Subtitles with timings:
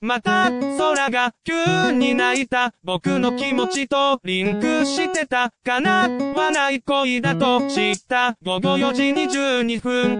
[0.00, 10.18] また、空が急に泣いた僕の気持ちとリンクしてたかなはない恋だと知った午後4時22分。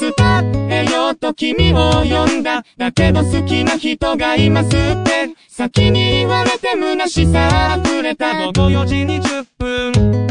[0.00, 2.64] 伝えようと君を呼んだ。
[2.76, 4.70] だけど好きな人がいますっ
[5.04, 5.34] て。
[5.48, 10.23] 先に言われて虚しさ溢れた午後4時20分。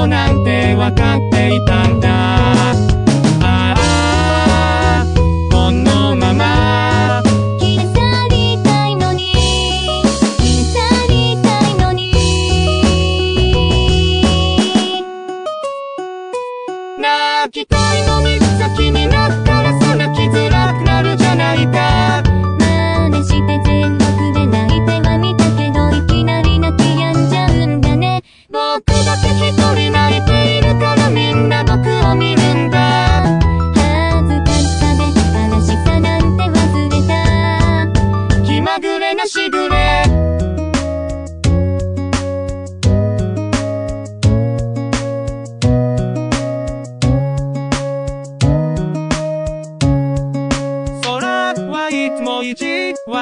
[0.00, 2.09] ことなんてわかっていたんだ。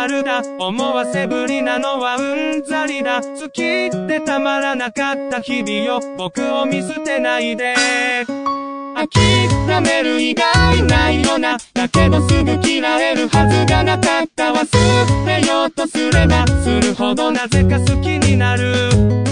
[0.03, 0.43] 悪だ。
[0.59, 3.21] 思わせぶりなのはうんざりだ。
[3.23, 6.01] 好きってたまらなかった日々よ。
[6.17, 7.75] 僕を見捨てないで。
[8.95, 11.57] 諦める以外ないよな。
[11.75, 19.28] だけどすぐ嫌えるはずがなかった忘れようとすればするほどなぜか好きになる。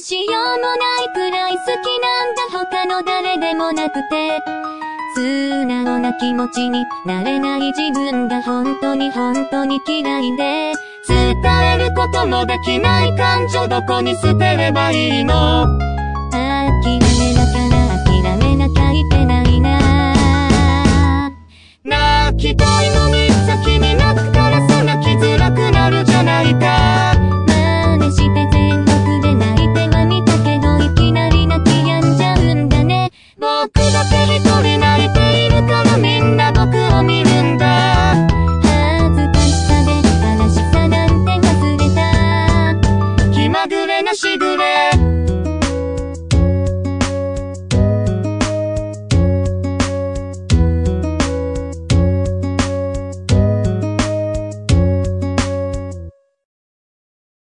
[0.00, 1.66] しようもないくらい好き
[2.00, 2.42] なんだ。
[2.52, 4.40] 他の誰でもなくて。
[5.14, 10.72] 素直な気持ちになれない自分が本当に本当に嫌いで。
[11.08, 11.34] 伝
[11.74, 15.66] えることもできない感情どこに捨てればいいの？
[16.30, 21.30] 諦めなきゃな諦めなきゃいけないな。
[21.84, 22.97] 泣きたいの